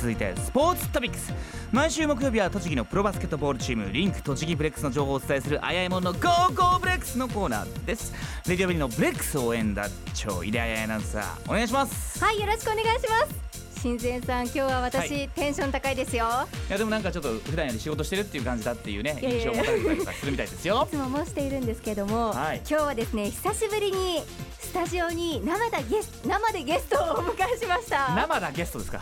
[0.00, 1.30] 続いてスポーツトピックス
[1.72, 6.78] 毎週木曜日は栃木のプロバスケットボールチームリンク栃木ブレックスの情報をお伝えするあやいもんの GO!GO!
[6.80, 8.14] ブレックスのコーナーです
[8.48, 13.39] レディオベリーのブレックス応援団長井出彩アナウンサーお願いしますはいよろしくお願いします
[13.80, 16.26] 新前さん今日は私、はい、テンション高いですよ。
[16.68, 20.86] いやでもなんかちょっと普段より仕事してるっていう感じだっていうね印象を持たれたりとかするみたいですよ。
[20.86, 24.22] いつももしているんですけども、はい、今日はですね久しぶりに
[24.58, 28.14] スタジオに生だゲス生でゲストをお迎えしました。
[28.14, 29.00] 生だゲストですか？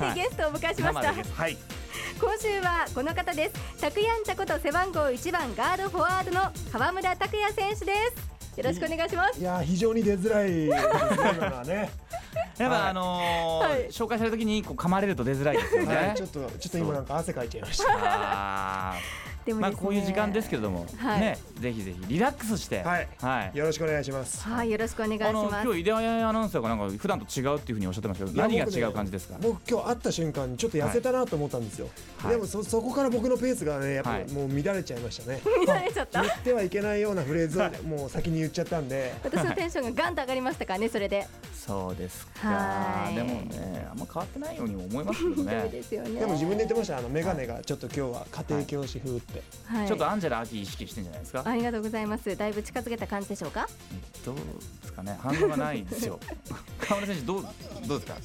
[0.00, 1.56] 生でゲストをお迎えしました、はい、
[2.20, 3.80] 今週はこの方です。
[3.80, 8.58] タクヤンチャこと背番号1番ガードフォワードの川村拓也選手です。
[8.58, 9.38] よろしくお願いします。
[9.38, 10.50] いや非常に出づらい。
[11.68, 11.90] ね
[12.58, 16.14] やっぱあの紹介されるときにこう噛まれると出づらいですよね。
[16.16, 18.94] ちょっとちょっと今なんか汗かいちゃいました。
[19.48, 24.46] でも、ね、まあこういう時間ですけれども、はい、ねぜひぜひリラックスして、はい、はい、よろしくお願いします。
[24.46, 25.64] はい、よろしくお願いします。
[25.64, 29.38] 今日井出彩アナウンサーがなんか普段と違うっていうふうにおっしゃってましたけど、何が違う感じですか？
[29.40, 31.88] 僕、ね、今日会った瞬間にちょっと痩せたなと思ったんですよ。
[32.18, 35.40] はい、でもそそこから僕のペースがねやっぱもう乱れちゃいましたね。
[35.66, 36.20] 乱れちゃった。
[36.20, 39.14] 言ってはいけないようなフレーズをもう先に言っちゃったんで。
[39.24, 41.26] 私のテンションがガンと上がりましたからねそれで。
[41.54, 43.10] そうですか。
[43.14, 45.68] でもねあんま変わってないようにも思いますけどね。
[45.72, 46.20] ですよね。
[46.20, 49.37] でも自分で言ってましたあの眼鏡がちょっと今日は家庭教師風って。
[49.86, 51.42] ちょっとンジェラ・アキ意識してんじゃないですか？
[51.44, 52.36] ありがとうございます。
[52.36, 53.68] だいぶ近づけた感じでしょうか？
[54.24, 54.42] どうで
[54.86, 55.18] すかね？
[55.20, 56.18] 反応がないんですよ。
[56.80, 57.46] 川村選手どう
[57.86, 58.16] どうですか？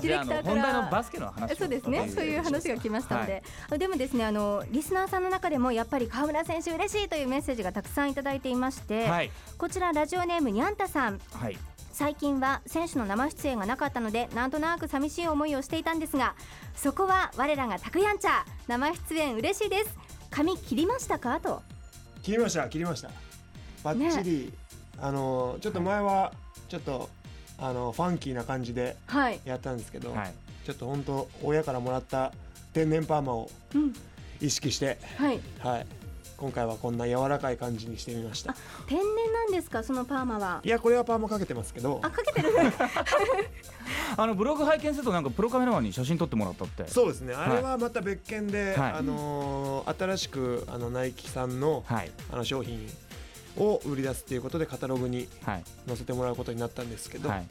[0.00, 2.08] じゃあの本題のバスケの話そうですね。
[2.08, 11.58] そういう話が来ましたので、はい、でもですねあのリスナーさんの中でもやっぱり川村選手嬉しいというメッセージがたくさんいただいていまして、はい、こちらラジオネームにゃんたさん、はい
[12.02, 16.34] 最近は選手の生出演がなかったのでなんとなく寂しい思いをしていたんですが
[16.74, 19.96] そこは我らがたくやんちゃ生出演嬉しいです。
[20.28, 21.38] 髪切りましたか？
[21.38, 21.62] と。
[22.24, 23.10] 切りました切りました。
[23.84, 24.52] バッチリ、ね、
[25.00, 26.32] あのちょっと前は
[26.68, 27.08] ちょっと
[27.56, 28.96] あのファンキーな感じで
[29.44, 32.32] やったんですけど、はい、ちょっと本当親からもらった
[32.72, 33.48] 天然パーマを
[34.40, 35.86] 意識して、うん、はい、はい、
[36.42, 38.56] 今回はこんな柔らかい感じにしてみました。
[38.88, 40.60] 天然なんですかそのパーマは？
[40.64, 42.00] いやこれはパーマかけてますけど。
[42.02, 42.48] あかけてる。
[44.16, 46.88] あのブログ拝見するとなんかプロカメラマンに写真撮ってもらったって。
[46.88, 47.32] そうですね。
[47.32, 52.90] あれはまた別件で、はい、あのー、新しくあのナイキさんの,、はい、あの商品
[53.56, 55.28] を売り出すっていうことでカタログに
[55.86, 57.46] 載せてもらうことになったんですけど、はい、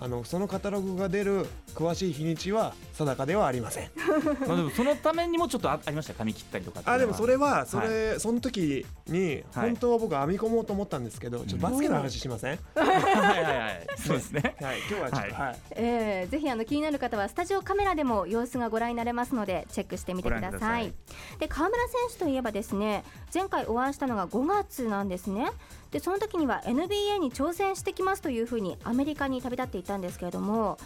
[0.00, 3.90] あのそのカタログが出る詳しい日にちは定かではありません。
[4.46, 6.14] まあでもそのためにもちょっとありました。
[6.14, 14.56] 髪切ったりとかあでもそれはそれ、はい、その時に本当は僕編み込もうと思ったんですけど、ちょっとバスケの話しません、はいはいはいそうですね。
[14.60, 20.92] はい今日はちょっとはい、えー、ぜひあの気になる方はスタジオカメラでも様子がご覧になれますのでチェックしてみてください。
[21.38, 25.50] で川村選手といえばですね前回お会いしたのが5月なんですね。
[25.90, 30.76] でその時には NBA に挑戦してきますというふうにアメリカに旅立っていたんですけれども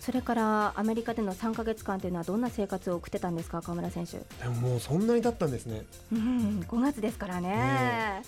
[0.00, 4.18] それからアメリカでの3か月間というのはどんな生活を送ってたんですか川村選手。
[4.18, 8.22] でももうそんなに経ったんですね、うん、5月ですからね、ね、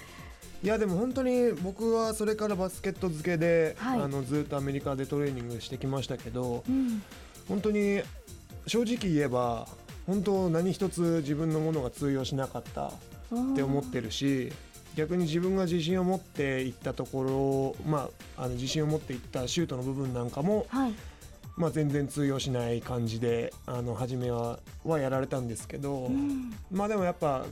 [0.62, 7.02] いやでも本当に僕はそれからバスケット漬けで、はい、あのずっとアメリカでトレーニングしてきましたけど、うん、
[7.48, 8.02] 本当に
[8.66, 9.68] 正直言えば
[10.06, 12.92] 本当何一つ自分のものが通用しなかったっ
[13.54, 14.52] て思ってるし
[14.98, 20.94] 逆に自分が自信を持っていったところ、まあ、あの自信を持っていったシュートの部分なんかも、はい、
[21.56, 27.44] まあ、全然通用しない感じであの初めははやられたんですけど、うん、まあでもやっぱ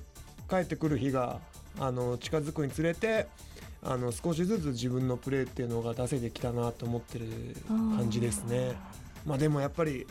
[0.50, 1.38] 帰ってくる日が
[1.78, 3.28] あの近づくにつれて
[3.80, 7.26] あの少しずつ自分のプレーっていうのが出せてきたなと思ってる
[7.68, 8.72] 感じですね。
[9.24, 10.04] まあ、でもやっぱり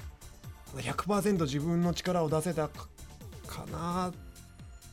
[0.78, 4.14] 100%自分の力を出せたかなっ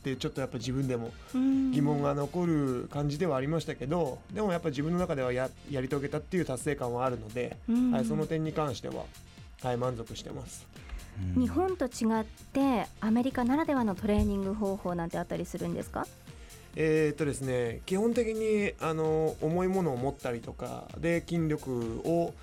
[0.03, 7.57] てちょっとやっぱ自分でも疑問が残る感じではありましたけどでもやっぱ自分の中ではややり遂げたっていう達成感はあるので、
[7.91, 9.05] はい、その点に関しては、
[9.61, 10.67] はい、満足してます。
[11.37, 16.07] 日本と違ってアメリカならではのトレーニング方法なんてあったりするんですか？
[16.75, 22.33] えー、っとですね基本的にあの重いものを持ったりとかで筋力を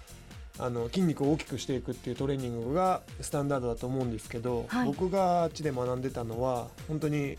[0.59, 7.39] あの筋肉を大きくしていくっていうトレーニングがスタンダードだと思うんですけど、はい、僕があっちで学んでたのは本当に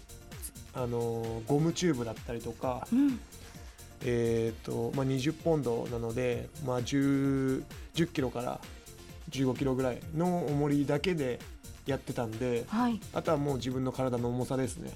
[0.74, 3.20] あのゴムチューブだったりとか、うん、
[4.06, 7.64] えーとまあ、20ポンドなので、まあ10、
[7.96, 8.60] 10, キロから
[9.30, 11.40] 15キロぐらいの重りだけで
[11.86, 14.92] やってたんで、はい、あとはもう自分の体の重さですね。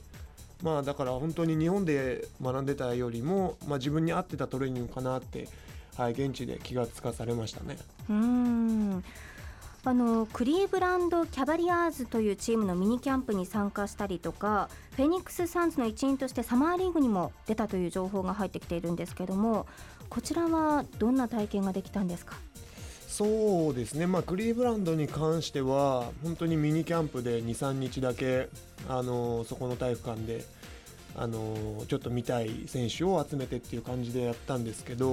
[0.63, 5.47] まあだから本当に日本で学んでたよりも、まあ、自分に合ってたトレーニングかなって
[5.97, 7.77] はい、現地で気がつかされましたね。
[8.09, 9.03] うん
[9.87, 19.67] あのクリーブランド・キャバリアーズというチームのミニキャンプに参加したりとかフェニックス・サンズの一員としてサマーリーグにも出たという情報が入ってきているんですけども
[20.09, 22.35] こちらはどんな体験ができたんですか？
[23.07, 28.49] そうですね、まあ、クリーブランドに関しては本当にミニキャンプで23日だけ
[28.89, 30.43] あのそこの体育館で
[31.17, 35.11] あのちょっと見たい選手を集めてっていう感じでやったんですけど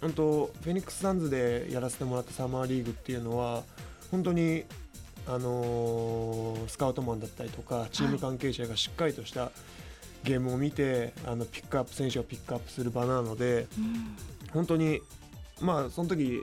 [0.00, 3.62] 本当フェニックス・サンズでやらせてもらったサマーリーグっていうのは
[4.10, 4.64] 本当に
[5.28, 9.50] あのスカウトマンだったりとかチーム関係者がしっかりとした
[10.24, 13.68] ゲームを見て、あのピックアップ選手をピックアップする場なので、
[14.52, 15.00] 本当に
[15.60, 16.42] まあその時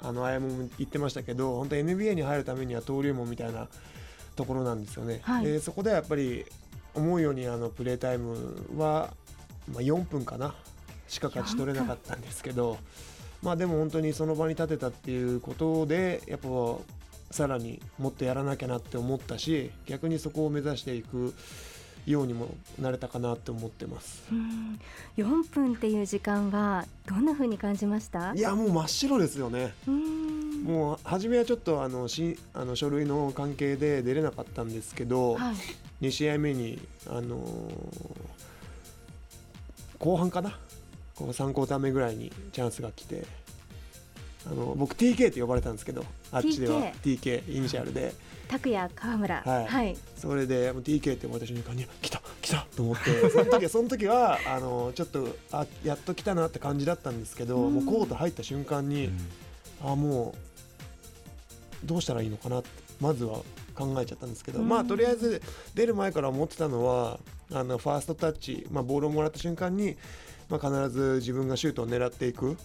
[0.00, 3.66] あのあやも言ってましたけど本当 NBA に入るためには登竜門みたいな
[4.36, 5.20] ところなんですよね。
[5.22, 6.44] はい、でそこではやっぱり
[6.94, 8.34] 思うようにあのプレータイム
[8.76, 9.12] は、
[9.72, 10.54] まあ、4分かな。
[11.06, 12.78] しか勝ち取れなかったんですけど、
[13.42, 16.48] まあ、でも本当にその場に立てたっていうことでやっぱ
[17.30, 21.34] さらにもっとやらなきゃなって思ったし逆にそこを目指していく
[22.06, 22.48] ようにも
[22.80, 24.24] なれたかなって思ってます。
[25.16, 28.34] 4分っていう時間はどんな風に感じました？
[28.34, 29.74] いやもう真っ白ですよね。
[30.64, 35.54] もう初めはちょっとあのしあの書類の関係で出れなかったんですけど、はい、
[36.04, 37.44] 2試合目に、あのー、
[39.98, 40.58] 後半かな？
[41.14, 43.24] こう3クォーター目ぐらいにチャンスが来て
[44.50, 46.80] あの僕 TK って呼ばれたんですけどあっちでは。
[47.02, 48.12] TK イニシャルで。
[48.48, 49.42] 拓也川村。
[49.42, 53.30] はい、はい、それで TK って呼ばれた瞬間に来た来たと思って。
[53.30, 59.10] その時はその時はあのちょっとあやっと来たなって感じだったんですけど、もうコート入った瞬間に、
[59.82, 60.34] あも
[61.84, 62.68] うどうしたらいいのかなって
[63.00, 63.40] まずは
[63.74, 65.42] 考えちゃったんですけど、まあとりあえず
[65.74, 67.18] 出る前から思ってたのは
[67.52, 69.96] あのファーストタッチ、まあ、ボールをもらった瞬間に、
[70.48, 72.56] まあ、必ず自分がシュートを狙っていく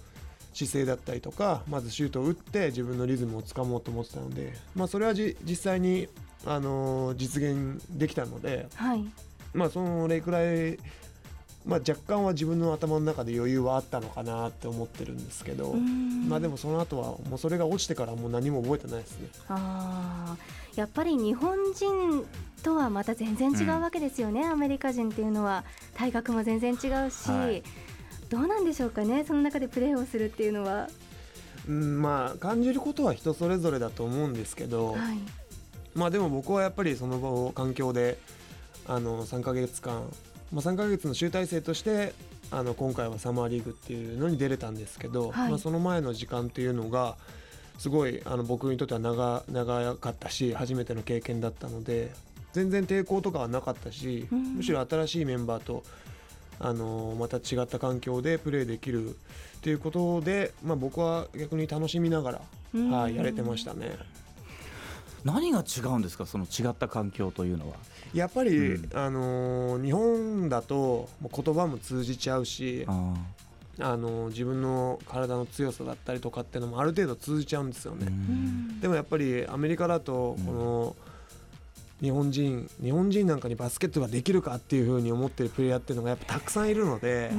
[0.53, 6.07] 姿勢だったりとかまずシュートを打って自分のリズムをつかもうと思ってたので、まあ、それは実際に、
[6.45, 9.05] あのー、実現できたので、はい、
[9.53, 10.77] まあそれくらい、
[11.69, 15.75] まあ、若干は自分の頭の中で余裕はあったのかなって思ってるんですけど
[16.27, 19.27] まあでもその後はもうそれが落ちてからもう何も覚えてないですね。
[19.49, 20.35] あ
[20.75, 22.25] やっぱり日本人
[22.63, 25.63] とはまた全然違うわけですよね、うん、アメリカ人っていうのは
[25.93, 27.63] 体格も全然違うし、はい、
[28.29, 29.23] どうなんでしょうかね。
[29.27, 30.89] その中でプレーをするっていうのは。
[31.67, 35.19] うん、まあ感じることは人それぞれだと思うんですけど、はい、
[35.93, 38.17] まあでも僕はやっぱりその環境で
[38.87, 40.03] あの3か月間、
[40.51, 42.13] まあ、3か月の集大成として
[42.51, 47.15] あの今回はサマーリーグっていうのに出れたんですけど、はい、まあ、その前の時間っていうのが
[47.77, 52.11] すごいあの僕にとっては長長かったし初めての経験だったので
[52.51, 55.83] 全然抵抗とかはなかったし、うん、むしろ新しいメンバーと
[56.59, 59.15] あのまた違った環境でプレーできる
[59.61, 62.41] ということで、まあ、僕は逆に楽しみなが
[62.73, 63.97] ら、はい、やれてましたね。
[65.23, 66.25] 何が違うんですか？
[66.25, 67.75] その違った環境というのは
[68.13, 78.07] やっぱり、うん、あの日本だと言葉も通じちゃうしあの自分の体の強さだったりとかっていうのもある程度通じちゃうんですよね。
[78.81, 81.09] でもやっぱりアメリカだとこの、うん。
[82.01, 87.29] 日本人日本人なんかにバスケットができるかっていうふうに思ってるプレイヤーっていうのがやっぱたくさんいるので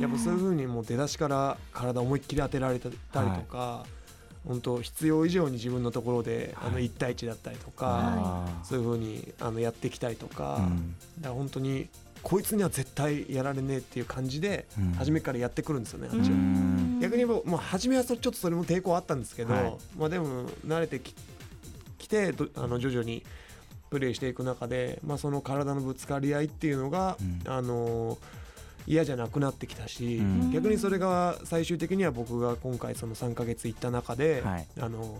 [0.00, 3.88] やっぱそういうふうにもう出だしから体思いっきり当てられたりとか、はい、
[4.46, 10.60] 本当必要以上に自分のところで、あの1対1だったりとか、はい、そういうふうにあのやってきたりとか,、
[11.20, 11.88] だから本当に
[12.22, 16.36] こいつには絶対やられねえっていう感じで初めからやってくるんですよね、あっちは。
[17.00, 21.00] 逆にもう初めはちょっとそれも抵抗あったんですけど、はい、まあでも慣れて
[21.98, 23.22] きてあの徐々に。
[23.90, 28.18] プレーしていく中で、まあ、その体のぶつかり合いっていうのが、うん、あの
[28.86, 35.18] 嫌じゃなくなってきたし、うん、逆にそれが最終的には僕が今回その3か月行った中で、はい、あの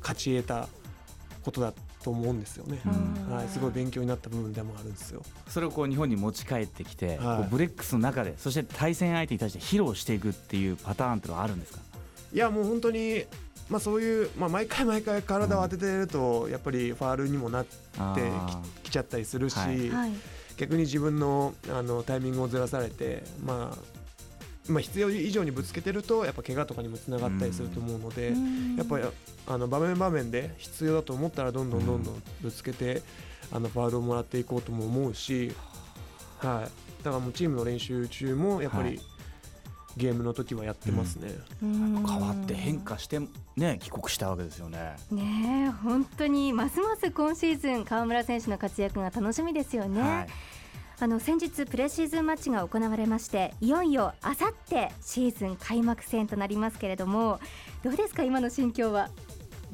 [0.00, 0.68] 勝ち得た
[1.42, 2.80] ことだと思うんですよね、
[3.30, 5.22] はい、すごい勉強になった部分でもあるんですよ。
[5.48, 11.80] それをこう日本に持ち帰ってきて、はい、ブレックスの中でそして対戦相手に対して披露していくっていうパターンってのはあるんですか？
[12.32, 13.24] いやもう本当に
[13.70, 17.70] まあ、そういう、まあ、毎回毎回体を当ててるとやっぱりファールにもなって
[18.82, 19.72] きちゃったりするし、は
[20.06, 20.12] い、
[20.56, 28.32] 逆に自分のあのタイミングをずらされて、まあまあ、必要以上にぶつけてるとやっぱ怪我とかにもつながったりすると思うので、
[28.78, 29.04] やっぱり
[29.46, 33.02] あの場面場面で必要だと思ったらどんどんどんどんぶつけて、
[33.52, 35.52] あのファールをもらっていこうとも思うし、
[36.38, 39.00] はい、だからもうチームの練習中もやっぱり、
[39.96, 41.32] ゲームの時はやってますね、
[41.62, 43.20] うん、変わって変化して
[43.56, 44.96] ね帰国したわけですよね。
[45.10, 50.26] ね本当にますます今シーズン河村選手の活躍が楽しみですよね、はい、
[51.00, 57.38] あの先日プレシーズンマッチが行われましていよいよあさってシーズン開幕戦となりますけれども
[57.82, 59.10] どうですか今の心境は？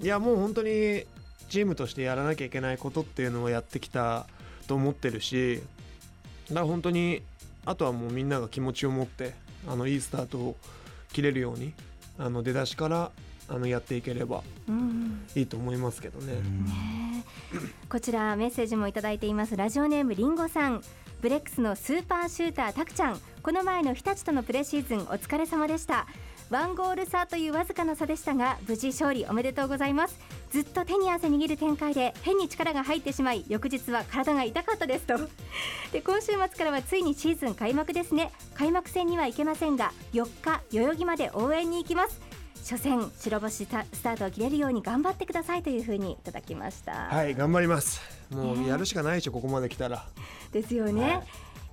[0.03, 1.05] いやもう本当に
[1.49, 4.27] チームとしてやらなきゃいけないことっていうのをやってきた
[4.67, 5.63] と思ってるし
[6.49, 7.23] だから本当に
[7.67, 9.35] あとはもうみんなが気持ちを持って
[9.69, 10.57] あのいいスタートを
[11.13, 11.73] 切れるように
[12.19, 13.11] あの出だしから
[13.49, 14.43] あのやっていければ
[15.35, 16.35] いいと思いますけどね。
[16.35, 17.25] ね
[17.89, 19.57] こちらメッセージもいただいています。
[19.57, 20.83] ラジオネームりんごさん
[21.21, 23.21] ブレックスのスーパーシューターたくちゃん。
[23.43, 26.07] この前の日立とのプレシーズンお疲れ様でした。
[26.49, 30.19] ワンゴール差というわずかな差でしたが無事勝利おめでとうございます。
[30.51, 35.19] ずっと手に汗握る展開で変に力が入ってしまい翌日は体が痛かったですと。
[35.93, 38.33] で今週末からはついにシーズン開幕ですね。
[38.55, 42.21] 開幕戦には行けませんが4日代々木まで応援に行きます。
[42.61, 46.93] 初戦白星スタートを切れるように頑張ってくださいというふうにいただきました。
[46.93, 48.20] はい頑張ります。
[48.31, 50.07] もうやるしかないでしょ、ここまで来たら。
[50.53, 51.23] ですよね、はい。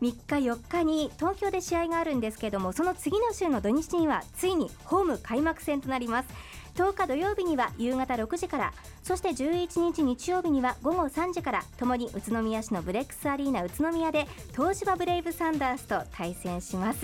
[0.01, 6.29] 3日4日に東京で試合があるんですけどもその次の週の土日にはついにホーム開幕戦となります。
[6.75, 16.99] 10日土曜日には夕方6時からそして11日日曜日には午後3時からともに宇都宮市のブレックスアリーナ宇都宮で東芝ブレイブサンダースと対戦します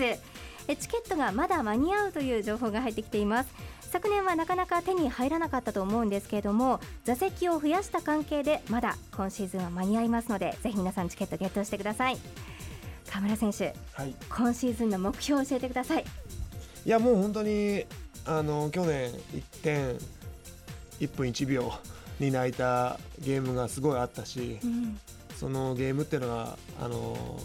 [0.66, 3.50] チケットがまだ間に合うという情報が入ってきています。
[3.94, 12.18] 昨年はなかなか手に入らなかったと思うんですけれども座席を増やした関係でまだ今シーズンは間に合いますのでぜひ皆さんチケットゲットしてください。
[13.08, 16.04] 河村選手、はい、今シーズンの目標を教えてください。
[16.84, 17.84] いやもう本当に
[18.26, 19.98] あの去年1点
[20.98, 21.72] 1分1秒
[22.18, 24.98] に泣いたゲームがすごいあったし、うん、
[25.36, 27.38] そのゲームっていうのがあの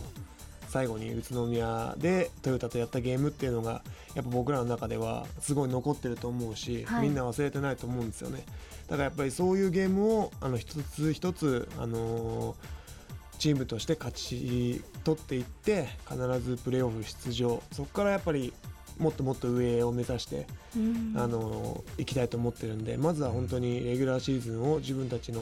[0.70, 3.82] 最後に宇都宮でトヨタとやったゲームっていうのが
[4.16, 8.44] やっぱ僕らの中ではすごい残ってると思うし、はい、みんな忘れてないと思うんですよね。
[8.88, 12.56] だからやっぱりそういうゲームをあの一つ一つあのー
[13.40, 17.64] チームとして勝ち取っていって必ずプレーオフ出場。
[17.72, 18.54] そこからやっぱり
[19.00, 20.46] もっともっと上を目指して、
[20.76, 25.42] うん、あの行きたいと思ってるんでまずは本当にレギュラーシーズンを自分たちの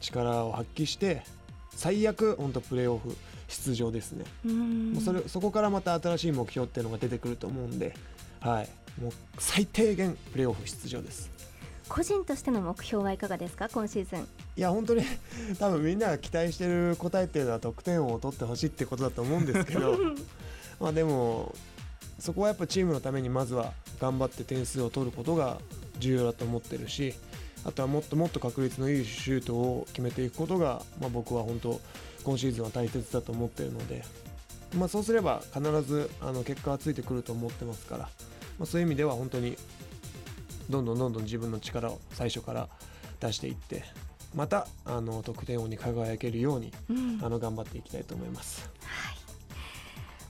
[0.00, 1.22] 力を発揮して
[1.70, 3.16] 最悪本当プレーオフ
[3.48, 7.94] 出場ですね、うん、もうそれそこからまた新しい目標っていうのが出てくると思うんで、
[8.40, 8.68] はい、
[9.00, 11.30] もう最低限プレーオフ出場です。
[11.88, 13.68] 個人としての目標はいかがですか？
[13.68, 14.26] 今シーズン。
[14.56, 15.02] いや本当に
[15.60, 19.96] 多分みんなが期待してる答えっていうのは得点王を取ってほしいってことだと思うんですけど
[20.80, 21.54] まあでも
[22.18, 25.60] そこはやっぱチームのためにまずは頑張って点数を取ることが
[26.00, 27.14] 重要だと思ってるし
[27.64, 31.80] あとはもっともっと確率のいいシュートを決めていくことが、まあ、僕は本当
[32.26, 34.02] 今シーズンは大切だと思ってるので、
[34.76, 38.00] まあ、そうすれば必ずあの結果はついてくると思ってますから、
[38.58, 39.56] まあ、そういう意味では本当に
[40.68, 42.68] どんどんどんどん自分の力を最初から
[43.20, 43.84] 出していって
[44.34, 48.68] またあの得点王に輝けるように、うん、あの頑張っていきたいと思います。
[48.84, 49.16] はい。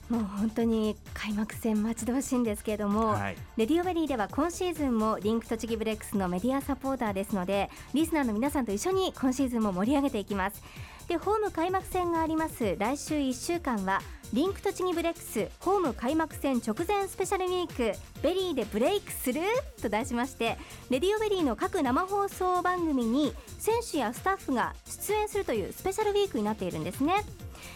[0.09, 10.63] もう本当に開幕戦待ち遠しいんですけれども、はい、レディオベリーでは今シーズンもリンク栃木ブレックスのメディアサポーターですのでリスナーの皆さんと一緒に今シーズンも盛り上げていきます
[11.07, 12.75] でホーム開幕戦があります。
[12.77, 14.01] 来週1週間は
[14.33, 19.39] リンク栃木ブレックスホーム開幕戦直前スペシャルウィークベリーでブレイクする？
[19.81, 20.57] と題しまして
[20.89, 27.23] レディオベリーの各生放送番組に選手やスタッフが出演するというスペシャルウィークになっているんですね。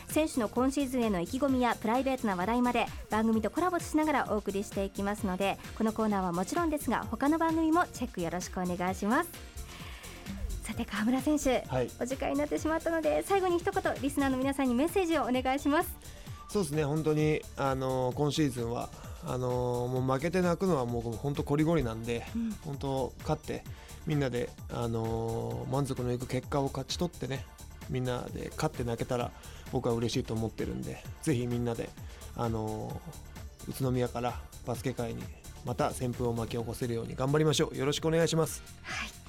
[0.09, 9.29] 選手の今シーズンへの意気込みやプライベートな話題まで番組とコラボしながらお送りしていきますのでこのコーナーはもちろんですが他の番組もチェックよろしくお願いします。
[10.61, 15.89] さて川村選手、はい、お時間になってしまったので最後に一言リスナーの皆さんにメッセージをお願いします。
[16.49, 18.89] そうですね本当にあの今シーズンは
[19.25, 23.63] あのもう負けて泣くのはもう本当こりごりなんで、うん、本当勝って
[24.05, 27.45] みんなであの満足のいく結果を勝ち取ってね
[27.89, 29.31] みんなで勝って泣けたら
[29.71, 31.89] 僕は嬉しいと思ってるんでぜひみんなで
[32.35, 33.01] あの
[33.69, 35.23] 宇都宮からバスケ界に
[35.65, 37.77] また旋風を巻き起こせるように頑張りましょう。
[37.77, 38.63] よろしくお願いします。
[38.81, 39.20] はい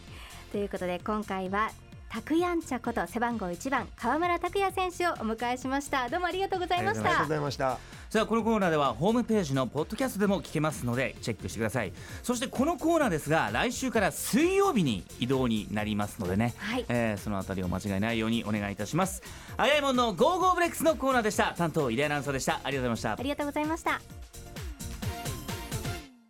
[0.52, 1.70] ということで今回は
[2.10, 6.10] 拓やんちゃこと背番号1番川村拓也選手をお迎えしました。
[6.10, 7.00] どうもありがとうございました。
[7.00, 7.78] ありがとうございました。
[8.10, 11.94] さあこのコーナーではホームページのポッドキャストでも聞けますのでチェックしてください。
[12.22, 19.22] そしてこのコーナーですが来週から水曜日に移動になりますのでね、はい、えー、そのあたりを間違いないようにお願いいたします。
[19.56, 20.54] あやいもんの GO!GO!
[20.54, 21.54] ブレックスのコーナーでした。
[21.56, 22.60] 担当井出アナウンサーでした。
[22.62, 23.12] ありがとうございました。
[23.12, 24.21] ありがとうございました